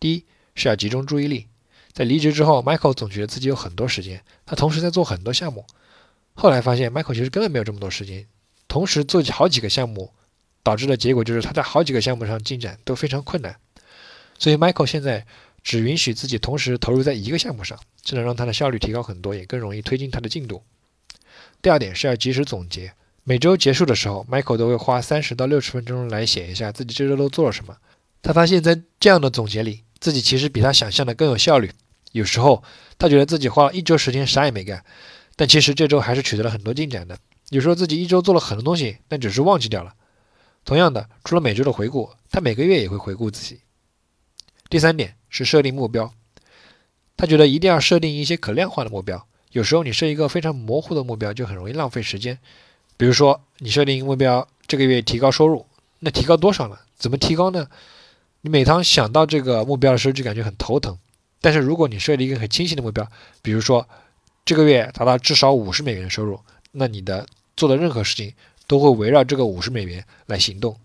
[0.00, 0.24] 第一
[0.56, 1.46] 是要集中注意力。
[1.92, 5.64] 在离职之后，Michael 总觉得自己有很多时间，他同时在做很多项目。
[6.34, 8.26] 后来发现，Michael 其实根本没有这么多时间，
[8.66, 10.10] 同时做好几个项目，
[10.64, 13.54] 导致的结果就是他在好几个项目上进展都非常困难。
[14.40, 15.24] 所以，Michael 现在
[15.62, 20.64] 只允许自己同时投入在一个项目上，这能让他的效率提高很多，也更容易推进他的进度。
[21.66, 22.92] 第二点是要及时总结，
[23.24, 27.76] 每周结束的时候，Michael 都会花三十到六十分钟来写一下自己这周都做了什么。
[28.22, 31.72] 他发现，在这样的总结里，自己其实比他想象的更有效率。
[32.12, 32.62] 有时候，
[32.96, 34.84] 他觉得自己花了一周时间啥也没干，
[35.34, 37.18] 但其实这周还是取得了很多进展的。
[37.50, 39.92] 有时候自己一周做了很多东西，但只是忘记掉了。
[40.64, 43.62] 同样的，除了每周的回顾，他每个月也会回顾自己。
[44.70, 46.12] 第三点是设定目标，
[47.16, 49.26] 他觉得一定要设定一些可量化的目标。
[49.56, 52.38] 有时候你设一个非常模糊的目标，就很容易浪费时间。
[52.98, 55.64] 比如说，你设定目标这个月提高收入，
[56.00, 56.76] 那提高多少呢？
[56.94, 57.66] 怎么提高呢？
[58.42, 60.98] 你每当想到这个目标的时候，就感觉很头疼。
[61.40, 63.88] 但是如果你设立一个很清晰的目标，比如说
[64.44, 66.38] 这个月达到至少五十美元的收入，
[66.72, 68.34] 那你的做的任何事情
[68.66, 70.78] 都会围绕这个五十美元来行动。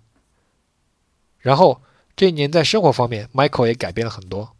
[1.39, 1.81] 然后
[2.15, 4.55] 这一年在生活方面，Michael 也改变了很多。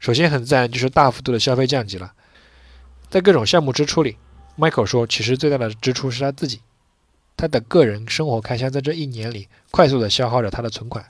[0.00, 2.14] 首先很自然就是大幅度的消费降级了。
[3.12, 4.16] 在各种项目支出里
[4.56, 6.62] ，Michael 说，其实最大的支出是他自己。
[7.36, 11.04] 他的个人生活开销在这一年里快速地消耗着他的存款。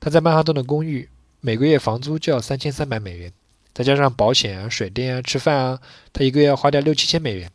[0.00, 1.08] 他在曼哈顿的公寓
[1.40, 3.32] 每个月房租就要三千三百美元，
[3.72, 5.80] 再加上保险啊、水电啊、吃饭啊，
[6.12, 7.48] 他一个月要花掉六七千美元。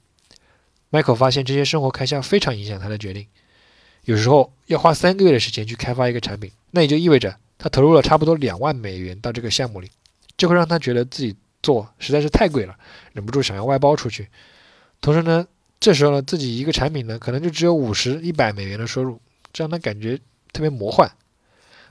[0.90, 3.28] Michael 发现这些生活开销非常影响他的决定。
[4.06, 9.90] 有时候要花三个月的时间去开发一个产品，那也就意味着他投入了差不多两万美元到这个项目里，
[10.38, 12.76] 这会让他觉得自己做实在是太贵了，
[13.14, 14.28] 忍不住想要外包出去。
[15.00, 15.48] 同时呢，
[15.80, 19.20] 这时候呢，自己一个产品呢，可能就只有五十、一百美元的收入，
[19.52, 20.18] 这让他感觉
[20.54, 21.12] 特别魔幻。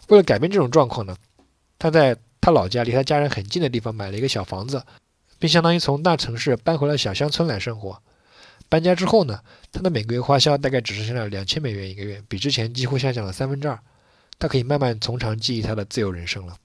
[0.09, 1.16] 为了改变这种状况呢，
[1.78, 4.83] 他在他老家离他家人很近的地方买了一个小房子，
[5.38, 8.00] 并相当于从大城市搬回了小乡村来生活。
[8.68, 9.40] 搬家之后呢，
[9.72, 13.78] 他的每个月花销大概只剩下了两千美元一个月，比之前几乎下降了三分之二。
[14.38, 16.56] 他可以慢慢从长计议他的自由人生了。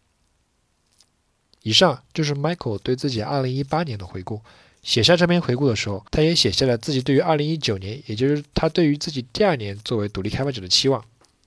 [1.66, 4.40] 以上就是 Michael 对自己2018年的回顾。
[4.84, 11.04] 写下这篇回顾的时候，他也写下了自己对于2019年，也就是他对于自己第二年作为独立开发者的期望。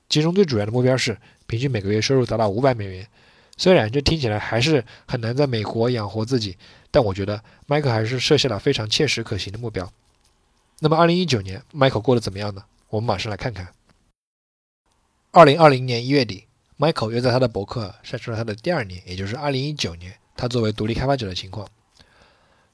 [0.09, 3.07] 其中最主要的目标是平均每个月收入达到五百美元。
[3.57, 6.57] 虽然这听起来还是很难在美国养活自己，
[6.91, 9.89] 但我觉得 Michael 还是设下了非常切实可行的目标。
[10.81, 12.65] 那么，二零一九年，Michael 过得怎么样呢？
[12.89, 13.69] 我们马上来看看。
[15.31, 16.47] 二零二零年一月底
[16.79, 21.69] ，Michael 又在他的博客晒出了他的第二年，也就是二零一九年，他作为独立开发者的情况。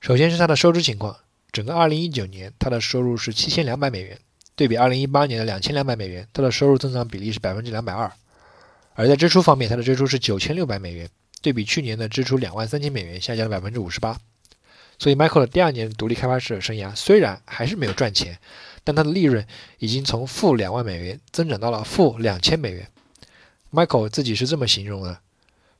[0.00, 1.16] 首先是他的收支情况，
[1.50, 4.18] 整个二零一九年，他的收入是七千两百美元，
[4.54, 8.12] 对比二零一八年的两千两百美元，他的收入增长比例是百分之两百二。
[8.94, 11.08] 而在支出方面，他的支出是九千六百美元，
[11.40, 14.16] 对比去年的支出两万三千美元，下降了百分之五十八。
[14.98, 18.38] 所以，Michael 的第二年独立开发者生涯虽然还是没有赚钱，
[18.84, 19.44] 但他的利润
[19.78, 22.86] 已经从负两万美元增长到了负两千美元。
[23.74, 25.18] Michael 自己是这么形容的：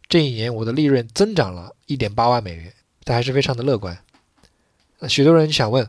[0.08, 2.72] 这一年我的利润增长了一点八万美元，
[3.04, 3.96] 他还是非常的乐观。
[4.98, 5.88] 那许多人想问，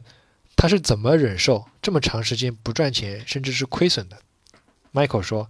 [0.55, 4.19] 他是怎么忍受这么长时间不赚钱，甚至是亏损的
[4.93, 5.49] ？Michael 说，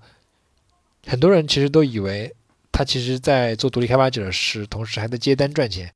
[1.06, 2.34] 很多人其实都以为
[2.72, 5.94] 他其实在做独立开发者时，同时还在接单赚钱。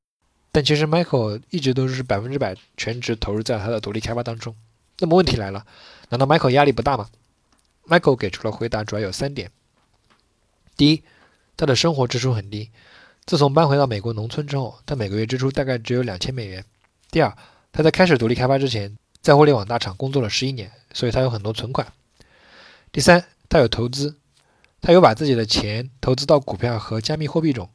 [0.51, 4.53] 但其实 Michael 一直都是百分之百全职投入在他的独立开发当中。
[4.99, 5.65] 那么问题来了，
[6.09, 7.09] 难道 Michael 压力不大吗
[7.87, 9.51] ？Michael 给出了回答，主要有三点。
[10.79, 11.03] 第一，
[11.57, 12.69] 他的生活支出很低。
[13.25, 16.63] 自从搬回到美国农村之后，他每个月支出大概只有两千美元。
[17.11, 17.35] 第二，
[17.73, 21.85] 他在开始独立开发之前，在互联网大厂工作了十一年，所以他有很多存款。
[22.93, 24.15] 第三，他有投资，
[24.79, 27.69] 他有把自己的钱投资到股票和加密货币中。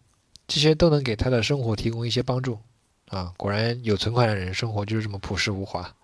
[0.49, 2.59] 这些都能给他的生活提供一些帮助，
[3.09, 5.95] 啊，果然有存款的人生活就是这么朴实无华。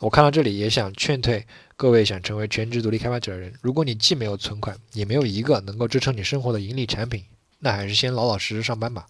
[0.00, 7.24] 我看到这里也想劝退各位想成为全职独立开发者的人：如果你既没有存款，也没有一个能够支撑你生活的盈利产品，
[7.60, 9.06] 那还是先老老实实上班吧。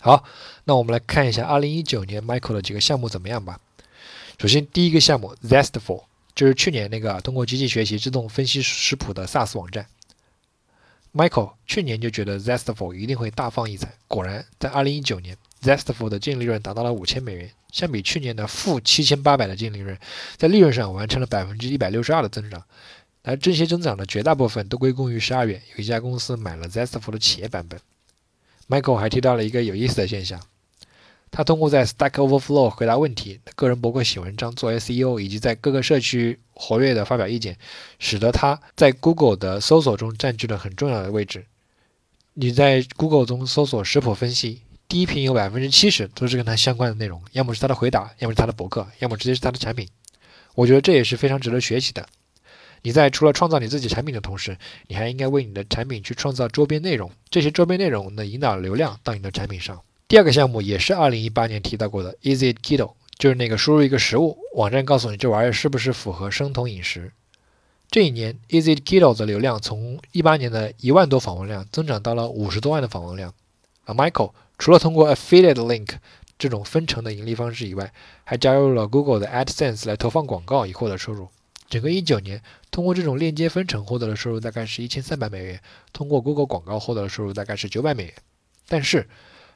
[0.00, 0.24] 好，
[0.64, 3.60] 那我们来看一下2019年 Michael 的几个项目怎么样吧。
[4.38, 9.86] 首先，第一个项目 Zestful 就是去年那个通过机器学习自动分析食谱的 SaaS 网站。
[11.12, 19.98] Michael 去年就觉得 Zestful 一定会大放异彩，果然在2019年，Zestful 的净利润达到了五千美元，相比去年的负七千八百的净利润，
[20.36, 22.62] 在利润上完成了百分之一百六十二的增长。
[23.22, 27.78] 而这些增长的绝大部分都归功于十二月有一家公司买了 Zestful 的企业版本。
[28.68, 30.40] Michael 还提到了一个有意思的现象。
[31.32, 37.56] 他通过在 Stack Overflow 回答问题、个人博客写文章、做 SEO，以及在各个社区活跃的发表意见，
[38.00, 41.46] 使得他在 Google 的搜索中占据了很重要的位置。
[42.34, 49.88] 你在 Google 中搜索食谱分析，第一屏有百分之七十都是跟他相关的内容，要么是他的回答，要么是他的博客，要么直接是他的产品。
[50.56, 52.04] 我觉得这也是非常值得学习的。
[52.82, 59.80] 你在除了创造你自己产品的同时，你还应该为你的产品去创造周边内容，这些周边内容能引导流量到你的产品上。
[60.08, 67.12] 第二个项目也是二零一八年提到过的，Easy Keto，就是那个输入一个食物，网站告诉你这玩意儿是不是符合生酮饮食。
[67.88, 73.32] 这一年，Easy Keto 的流量从一八年的一万多访问量增长到了五十多万的访问量。
[73.84, 75.94] 而 Michael 除了通过 Affiliate Link
[76.38, 77.90] 这种分成的盈利方式以外，
[78.24, 81.28] 还加入了 Google 的 AdSense 来投放广告以获得收入。
[81.70, 85.60] 整个一九年，通过这种链接分成获得的收入大概是一千三百美元，
[85.94, 88.14] 通过 Google 广告获得的收入大概是九百美元。
[88.68, 89.08] 但是，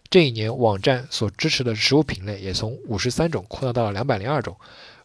[0.08, 4.56] 这一年，网站所支持的食物品类也从五十三种扩大到了两百零二种。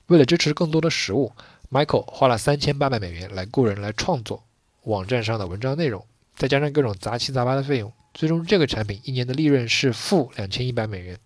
[0.08, 1.34] 为了支持更多的食物
[1.70, 4.44] ，Michael 花了三千八百美元来雇人来创作
[4.84, 6.06] 网站上的文章内容，
[6.40, 11.20] 再加上各种杂七杂八的费用，最终这个产品一年的利润是负两千一百美元。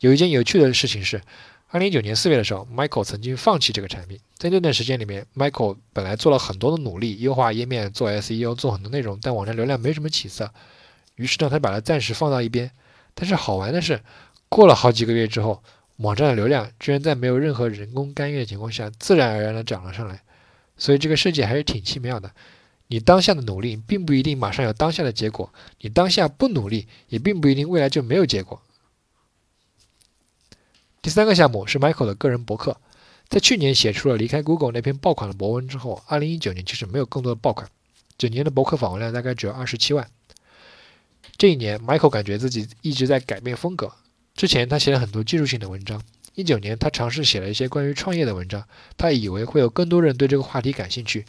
[0.00, 1.22] 有一件有趣的事情是，
[1.68, 4.18] 二零一九年四月的时候，Michael 曾经放弃这个产品。
[4.36, 10.52] 在那段时间里面，Michael 本来做了很多的努力，优化页面、做 SEO、做很多内容，但网站流量没什么起色。
[11.14, 12.68] 于是呢，他把它暂时放到一边。
[13.14, 14.00] 但是好玩的是，
[14.48, 15.62] 过了好几个月之后，
[15.98, 20.20] 网站的流量居然在没有任何人工干预的情况下，自然而然地涨了上来。
[20.76, 22.32] 所以这个设计还是挺奇妙的。
[22.90, 28.60] 你当下的努力，并不一定马上有当下的结果；你当下不努力，也并不一定未来就没有结果。
[31.00, 32.76] 第三个项目是 Michael 的个人博客。
[33.28, 37.70] 在去年写出了离开 Google 那篇爆款的博文之后，二零一九年其实没有更多的爆款，
[38.18, 40.10] 整年的博客访问量大概只有二十七万。
[41.36, 43.92] 这一年，Michael 感觉自己一直在改变风格。
[44.34, 46.02] 之前他写了很多技术性的文章，
[46.34, 48.66] 一九年他尝试写了一些关于创业的文章，
[48.96, 51.24] 他以为会有更多人对这个话题感兴趣。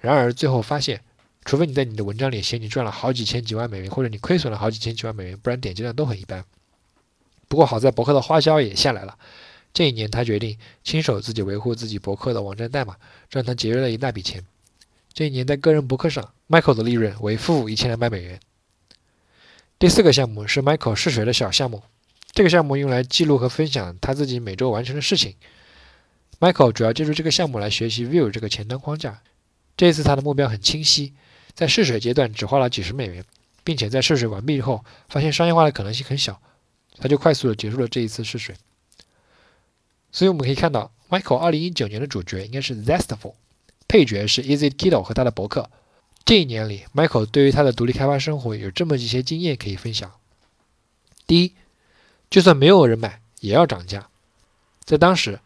[0.00, 1.02] 然而最后发现，
[1.44, 6.44] 除非你在你的文章里写你赚了好几千几万美元，或者你亏损了好几千几万美元，不然点击量都很一般。
[7.48, 9.18] 不过好在博客的花销也下来了。
[9.72, 12.96] 这一年，他决定亲手自己维护自己博客的网站代码，
[13.30, 14.44] 让他节约了一大笔钱。
[15.12, 18.40] 这一年，在个人博客上，Michael 的利润为负一千两百美元。
[19.78, 21.82] 第四个项目是 Michael 试水的小项目，
[22.32, 25.34] 这个项目用来记录和分享他自己每周完成的事情。
[26.38, 29.20] Michael 主要借助这个项目来学习 Vue 这个前端框架。
[29.80, 31.14] 这一次他的目标很清晰，
[31.54, 33.24] 在试水阶段只花了几十美元，
[33.64, 36.38] 并且在试水完毕后发现商业化的可能性很小，
[36.98, 38.54] 他就快速的结束了这一次试水。
[40.12, 43.32] 所以我们可以看到，Michael 2019年的主角应该是 Zestful，
[43.88, 45.70] 配角是 Easy Kiddo 和他的博客。
[46.26, 50.12] 这一年里，Michael 对于他的独立开发生活有这么一些经验可以分享。
[51.26, 51.54] 第一，
[52.28, 54.10] 就算没有人买，也要涨价。
[54.84, 55.40] 在当时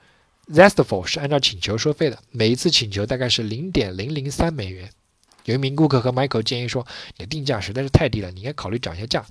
[0.53, 4.91] ，Zestful 是按照请求收费的，每一次请求大概是0.003美元。
[5.45, 6.87] 有一名顾客和 Michael 建议说
[7.19, 9.25] ：“你的定价实在是太低了，你应该考虑涨一下价。”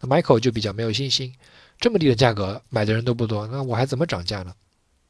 [0.00, 1.34] 那 Michael 就比较没有信心。
[1.78, 4.54] 这么低的价格买的人都不多，那我还怎么涨价呢？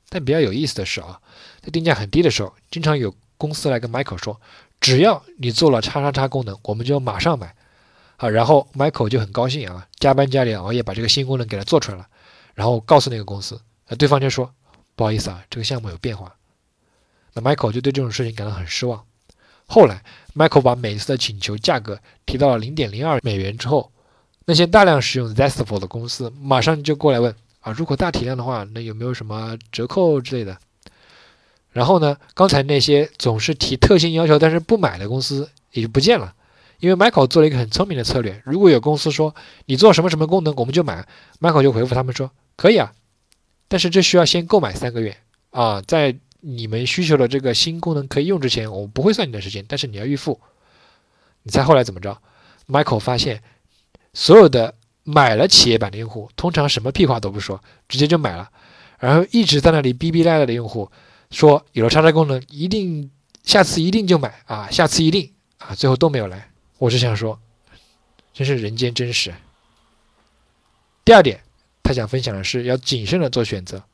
[0.08, 1.20] 但比较有意思的是啊，
[1.62, 4.40] 在定价很低的时候，经常有公司来跟 Michael 说，
[4.80, 7.54] 只要你做了叉叉叉功能，我们就马上买。
[8.16, 12.08] 好，然后 Michael 就很高兴啊，加班加点熬夜把这个新功能给他做出来了，
[12.54, 14.52] 然后告诉那个公司，那对方就说
[14.94, 16.34] 不好意思啊，这个项目有变化。
[17.32, 19.04] 那 Michael 就对这种事情感到很失望。
[19.66, 20.02] 后来
[20.34, 23.90] Michael 把每次的请求价格提到了零点零二美元之后。
[24.46, 30.58] 那些大量使用 Zestful 的公司马上就过来问啊，如果大体量的话，那有没有什么折扣之类的？
[31.70, 36.34] 然后呢，刚才那些总是提特性要求但是不买的公司也就不见了，
[36.78, 38.42] 因为 Michael 做了一个很聪明的策略。
[38.44, 39.34] 如果有公司说
[39.64, 41.08] 你做什么什么功能，我们就买
[41.40, 42.92] ，Michael 就回复他们说可以啊，
[43.68, 45.16] 但是这需要先购买三个月
[45.50, 50.40] 啊，在你们需求的这个新功能可以用之前，我不会算你的时间，但是你要预付。
[51.42, 52.20] 你猜后来怎么着
[52.68, 53.42] ？Michael 发现。
[54.16, 58.48] 所有的买了企业版的用户，通常什么屁话都不说，直接就买了。
[59.00, 60.88] 然后一直在那里逼逼赖赖的用户，
[61.32, 63.10] 说有了叉叉功能，一定
[63.42, 66.48] 下次一定就买啊，下次一定啊，最后都没有来。
[66.78, 67.40] 我是想说，
[68.32, 69.34] 真是人间真实。
[71.04, 71.42] 第二点，
[71.84, 73.84] 他想分享的是要谨慎的做选择。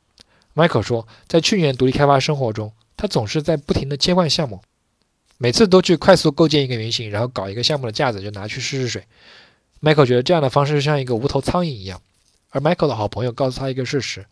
[0.55, 4.61] Michael 说，在去年独立开发生活中，他总是在不停的切换项目，
[5.37, 9.05] 每次都去快速构建一个原型，然后搞一个项目的架子，就拿去试试水。
[9.81, 12.01] Michael 觉得这样的方式像一个无头苍蝇一样，
[12.49, 14.25] 而 Michael 的好朋友告诉他一个事实：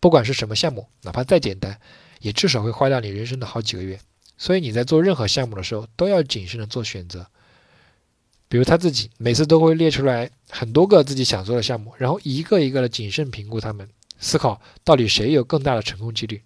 [0.00, 1.78] 不管是什么项目，哪怕再简单，
[2.20, 3.98] 也至少会花掉你人生的好几个月。
[4.36, 7.26] 所以你在做任何项目的时候，都要谨慎的做选择。
[8.48, 13.88] 比如他自己每次都会列出来很多个自己想做的项目，然后一个一个的谨慎评估他们，
[14.18, 16.42] 思考到底谁有更大的成功几率。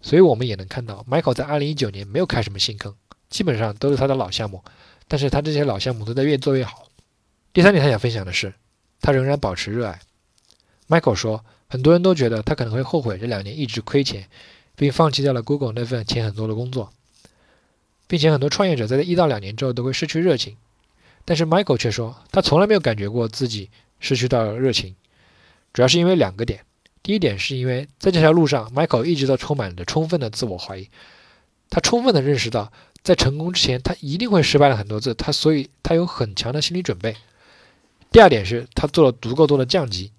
[0.00, 2.94] 所以我们也能看到，Michael 在2019年没有开什么新坑，
[3.28, 4.62] 基本上都是他的老项目，
[5.08, 6.88] 但是他这些老项目都在越做越好。
[7.52, 8.54] 第三点，他想分享的是，
[9.00, 10.00] 他仍然保持热爱。
[10.88, 14.28] Michael 说，很多人都觉得他可能会后悔这两年一直亏钱，
[14.76, 16.92] 并放弃掉了 Google 那份钱很多的工作，
[18.06, 20.56] 并且很多创业者在一到两年之后都会失去热情。
[21.26, 23.68] 但是 Michael 却说，他从来没有感觉过自己
[24.00, 24.94] 失去到热情，
[25.74, 26.60] 主要是因为两个点。
[27.02, 30.88] 第一点是因为在这条路上，Michael 一直都充满着充分的自我怀疑，
[31.68, 32.72] 他充分的认识到，
[33.02, 37.16] 在成功之前，他一定会失败了很多次，他所以他有很强的心理准备。
[38.10, 40.12] 第二点是他做了足够多的降级，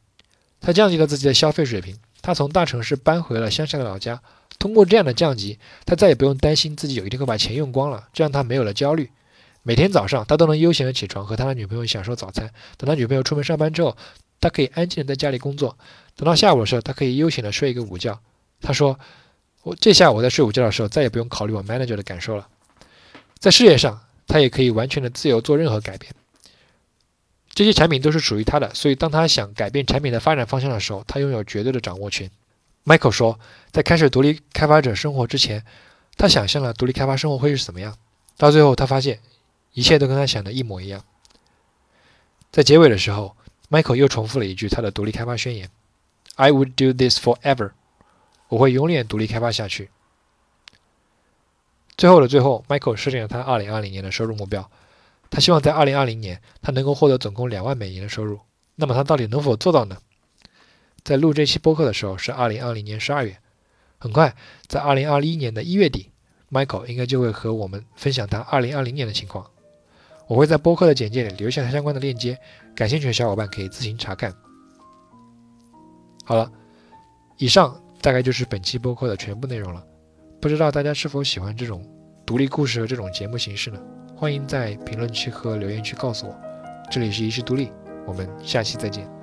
[0.59, 1.97] 他降低了自己的消费水平。
[2.21, 4.21] 他从大城市搬回了乡下的老家，
[4.59, 9.09] 通过这样的降级，他再也不用担心自己有一天会把钱用光了，这让他没有了焦虑。
[9.67, 12.49] 每天早上，他都能悠闲的起床，和他的女朋友享受早餐。
[12.77, 13.97] 等他女朋友出门上班之后，
[14.39, 15.77] 他可以安静的在家里工作。
[16.15, 18.17] 等到下午的时候，他可以悠闲的睡一个午觉。
[18.61, 18.97] 他说
[19.63, 22.47] ：“我这下我在睡午觉的时候，再也不用考虑我 manager 的感受了。”
[23.39, 26.13] 在事业上，他也可以完全的自由做任何改变。
[27.49, 32.31] 这些产品都是属于他的，所以当他想改变产品的发展方向的时候，他拥有绝对的掌握权。
[32.85, 33.37] Michael 说，
[33.73, 35.65] 在开始独立开发者生活之前，
[36.15, 37.97] 他想象了独立开发生活会是怎么样。
[38.37, 39.19] 到最后，他发现
[39.73, 41.03] 一切都跟他想的一模一样。
[42.51, 43.35] 在结尾的时候
[43.69, 45.69] ，Michael 又重复了一句他的独立开发宣言
[46.35, 47.71] ：I would do this forever。
[48.49, 49.89] 我会永远独立开发下去。
[51.97, 54.69] 最后的最后，Michael 设定了他2020年的收入目标。
[55.29, 58.39] 他希望在2020年，他能够获得总共两万美元的收入。
[58.75, 59.97] 那么他到底能否做到呢？
[61.03, 63.37] 在录这期播客的时候是2020年12月，
[63.97, 64.35] 很快
[64.67, 66.11] 在2021年的一月底
[66.51, 69.49] ，Michael 应该就会和我们分享他2020年的情况。
[70.27, 72.37] 我会在播客的简介里留下相关的链接，
[72.75, 74.33] 感兴趣的小伙伴可以自行查看。
[76.25, 76.51] 好了，
[77.37, 79.83] 以上大概就是本期播客的全部内容了。
[80.41, 81.83] 不知道大家是否喜欢这种
[82.25, 83.79] 独立故事和这种节目形式呢？
[84.15, 86.35] 欢迎在评论区和留言区告诉我。
[86.91, 87.71] 这里是一世独立，
[88.05, 89.16] 我们下期再见。